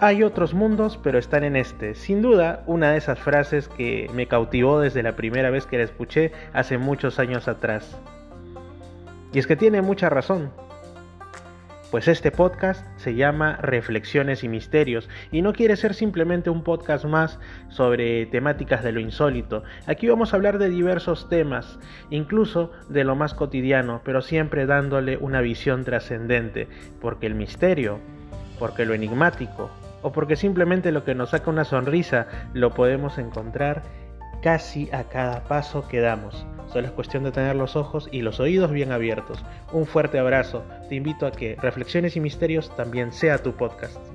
Hay 0.00 0.24
otros 0.24 0.54
mundos, 0.54 0.98
pero 1.00 1.18
están 1.18 1.44
en 1.44 1.54
este. 1.54 1.94
Sin 1.94 2.20
duda, 2.20 2.64
una 2.66 2.90
de 2.90 2.98
esas 2.98 3.18
frases 3.20 3.68
que 3.68 4.10
me 4.12 4.26
cautivó 4.26 4.80
desde 4.80 5.04
la 5.04 5.14
primera 5.14 5.50
vez 5.50 5.66
que 5.66 5.78
la 5.78 5.84
escuché 5.84 6.32
hace 6.52 6.78
muchos 6.78 7.20
años 7.20 7.46
atrás. 7.46 7.96
Y 9.32 9.38
es 9.38 9.46
que 9.46 9.54
tiene 9.54 9.82
mucha 9.82 10.08
razón. 10.08 10.50
Pues 11.92 12.08
este 12.08 12.32
podcast 12.32 12.84
se 12.98 13.14
llama 13.14 13.56
Reflexiones 13.62 14.42
y 14.42 14.48
Misterios 14.48 15.08
y 15.30 15.42
no 15.42 15.52
quiere 15.52 15.76
ser 15.76 15.94
simplemente 15.94 16.50
un 16.50 16.64
podcast 16.64 17.04
más 17.04 17.38
sobre 17.68 18.26
temáticas 18.26 18.82
de 18.82 18.90
lo 18.90 18.98
insólito. 18.98 19.62
Aquí 19.86 20.08
vamos 20.08 20.32
a 20.32 20.36
hablar 20.36 20.58
de 20.58 20.70
diversos 20.70 21.28
temas, 21.28 21.78
incluso 22.10 22.72
de 22.88 23.04
lo 23.04 23.14
más 23.14 23.32
cotidiano, 23.32 24.00
pero 24.04 24.22
siempre 24.22 24.66
dándole 24.66 25.18
una 25.18 25.40
visión 25.40 25.84
trascendente, 25.84 26.66
porque 27.00 27.26
el 27.26 27.36
misterio, 27.36 28.00
porque 28.58 28.84
lo 28.86 28.94
enigmático, 28.94 29.70
o 30.04 30.12
porque 30.12 30.36
simplemente 30.36 30.92
lo 30.92 31.02
que 31.02 31.14
nos 31.14 31.30
saca 31.30 31.50
una 31.50 31.64
sonrisa 31.64 32.28
lo 32.52 32.70
podemos 32.70 33.18
encontrar 33.18 33.82
casi 34.42 34.88
a 34.92 35.04
cada 35.04 35.42
paso 35.44 35.88
que 35.88 36.00
damos. 36.00 36.46
Solo 36.66 36.86
es 36.86 36.92
cuestión 36.92 37.24
de 37.24 37.32
tener 37.32 37.56
los 37.56 37.74
ojos 37.74 38.08
y 38.12 38.20
los 38.20 38.38
oídos 38.38 38.70
bien 38.70 38.92
abiertos. 38.92 39.42
Un 39.72 39.86
fuerte 39.86 40.18
abrazo. 40.18 40.62
Te 40.88 40.96
invito 40.96 41.26
a 41.26 41.32
que 41.32 41.56
Reflexiones 41.56 42.16
y 42.16 42.20
Misterios 42.20 42.74
también 42.76 43.12
sea 43.12 43.38
tu 43.38 43.52
podcast. 43.54 44.13